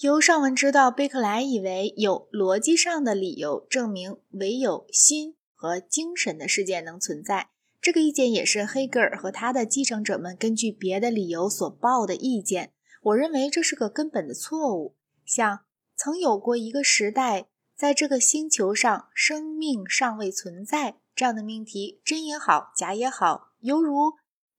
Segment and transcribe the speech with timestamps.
[0.00, 7.48] 由上文知道，贝克莱以为有逻辑上的理由证明唯有心和精神的世界能存在。
[7.80, 12.74] 这个意见也是黑格尔和他的继承者们根据别的理由所报的意见。
[13.04, 14.96] 我认为这是个根本的错误。
[15.24, 15.60] 像
[15.96, 24.12] 曾有过一个时代，在这个星球上生命尚未存在这样的命题，真也好，假也好，犹如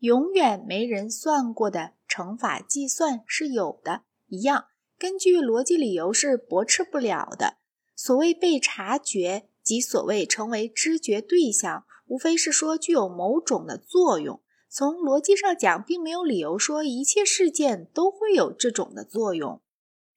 [0.00, 4.66] 永远没人算过的乘法计算是有的一样。
[5.02, 7.56] 根据逻辑理由是驳斥不了的。
[7.96, 14.40] 所谓被察觉及所谓成为知觉对象，无非是说具有某种的作用。
[14.68, 19.60] 从逻辑上讲，并没有理由说一切事件都会有这种的作用。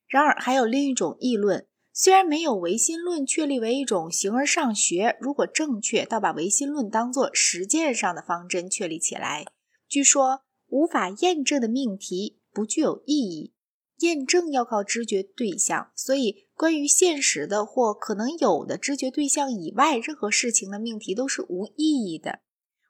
[0.06, 9.48] 然而，还有另一种议论，虽然没有唯心论确立为一种形而上学，如果正确，倒把唯心论当作实践上的方针确立起来。
[9.88, 13.55] 据说无法验证的命题不具有意义。
[14.00, 22.40] 验证要靠知觉对象，所以关于现实的或可能有的知觉对象以外任何事情的命题都是无意义的。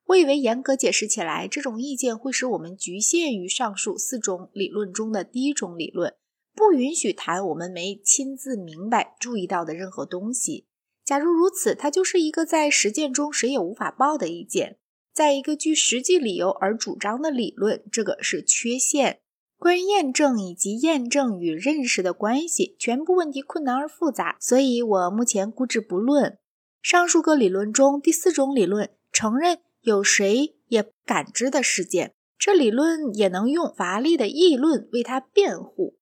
[0.08, 6.14] 我以为严格解释起来，这种意见会使我们局限于上述四种理论中的第一种理论，
[6.54, 10.68] 不允许谈我们没亲自明白、注意到的任何东西。
[11.04, 14.78] 假如如此，它就是一个在实践中谁也无法报的意见，
[15.14, 19.22] 在一个据实际理由而主张的理论，这个是缺陷。
[19.66, 26.38] 关于验证以及验证与认识的关系，全部问题困难而复杂，所以我目前估置不论。
[26.84, 35.98] 上述各理论中，第四种理论承认有谁也感知的事件，这理论也能用乏力的议论为它辩护，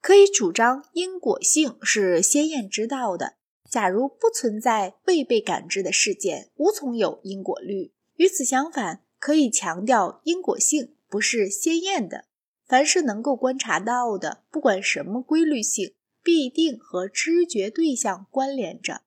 [0.00, 3.34] 可以主张因果性是先验知道的。
[3.68, 7.92] 假如不存在未被感知的事件，无从有因果律。
[8.14, 12.26] 与此相反，可以强调因果性不是先验的。
[12.70, 19.00] 凡是能够观察到的，不管什么规律性，必定和知觉对象关联着。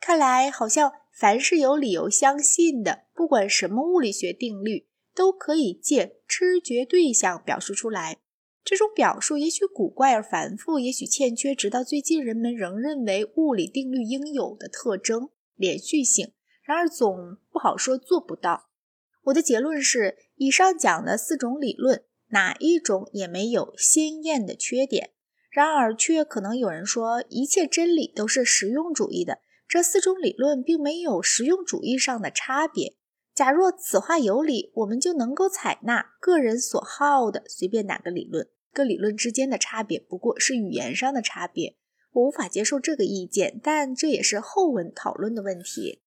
[0.00, 8.18] 看来，好像凡是有理由相信的，不管什么物理学定律，都可以借知觉对象表述出来。
[8.64, 16.32] 这种表述也许古怪而繁复，也许欠缺直到最近人们仍认为物理定律应有的特征——连续性。
[16.64, 18.70] 然而，总不好说做不到。
[19.26, 22.02] 我的结论是：以上讲的四种理论。
[22.34, 25.12] 哪一种也没有鲜艳的缺点，
[25.50, 29.38] 然而却可能有人说一切真理都是实用主义的。
[29.68, 32.96] 这四种理论并没有实用主义上的差别。
[33.32, 38.48] 假若此话有理，我们就能够采纳个人所好的随便哪个理论。
[38.72, 41.76] 各理论之间的差别不过是语言上的差别。
[42.10, 46.02] 我无法接受这个意见，但这也是后文讨论的问题。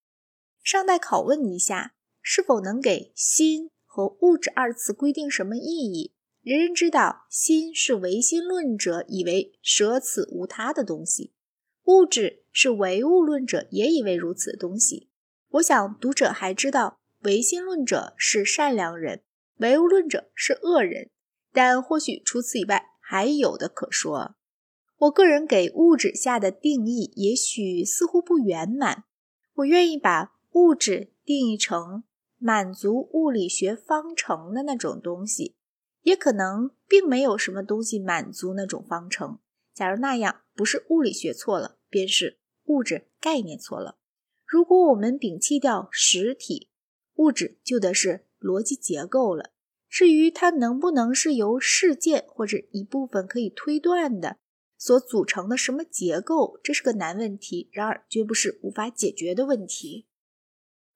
[0.62, 6.14] 尚待拷问一下，是否能给心和物质二词规定什么意义？
[6.48, 11.34] 人人知道，心是唯心论者以为舍此无他的东西；
[11.88, 15.10] 物质是唯物论者也以为如此的东西。
[15.50, 19.24] 我想读者还知道，唯心论者是善良人，
[19.58, 21.10] 唯物论者是恶人。
[21.52, 24.36] 但或许除此以外还有的可说。
[25.00, 29.04] 我个人给物质下的定义，也许似乎不圆满。
[29.56, 32.06] 我愿意把物质定义成
[32.38, 35.56] 满足物理学方程的那种东西。
[36.08, 39.40] 也可能并没有什么东西满足那种方程。
[39.74, 42.38] 假如那样，不是物理学错了，便是
[42.68, 43.98] 物质概念错了。
[44.46, 46.70] 如果我们摒弃掉实体，
[47.16, 49.52] 物质就得是逻辑结构了。
[49.90, 54.38] 至于它能不能是由事件或者一部分可以推断的
[54.78, 57.70] 所组成的什么结构，这是个难问题。
[57.74, 60.08] 然而，绝不是无法解决的问题。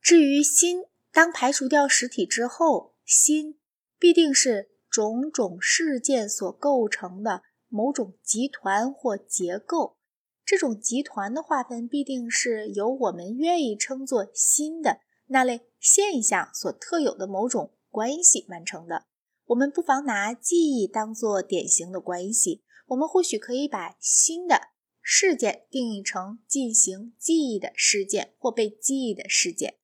[0.01, 3.59] 至于心，当排除掉实体之后，心
[3.99, 4.70] 必定是。
[4.91, 9.95] 种种事件所构成的某种集团或结构，
[10.43, 19.05] 这种集团的划分必定是由我们愿意称作新的那类现象所特有的某种关系完成的。
[19.45, 24.59] 我们不妨拿记忆当做典型的关系，我们或许可以把新的
[25.01, 29.77] 事件定义成进行记忆的事件或被记忆的事件。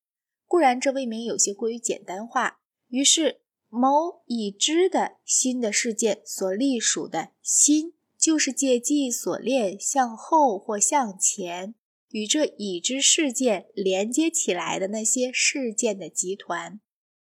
[0.46, 2.60] 固然这未免有些过于简单化，
[2.90, 3.40] 于是。
[3.70, 11.76] 某已知的新的事件所隶属的新，就是借记忆锁链向后或向前
[12.10, 16.80] 与这已知事件连接起来的那些事件的集团。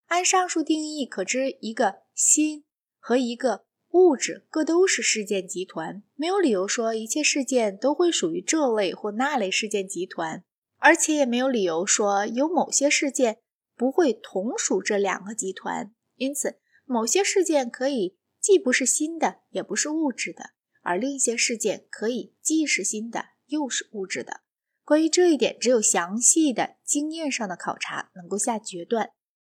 [0.08, 2.64] 按上述定义，可知一个新
[2.98, 6.02] 和一个物质各都是事件集团。
[6.14, 10.44] 没有理由说一切事件都会属于这类或那类事件集团，
[10.76, 13.38] 而且也没有理由说有某些事件
[13.74, 15.94] 不会同属这两个集团。
[16.18, 20.50] 因此，某些事件可以既不是新的，也不是物质的，
[20.82, 24.42] 而另一些事件可以既是新的又是物质的。
[24.84, 29.12] 关于这一点，只有详细的经验上的考察能够下决断。